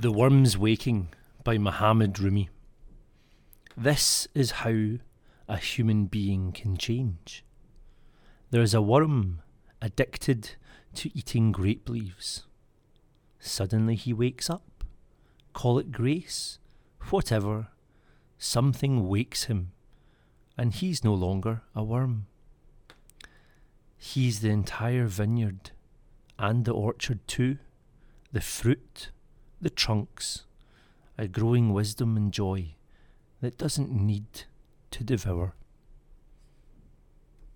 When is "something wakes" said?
18.38-19.46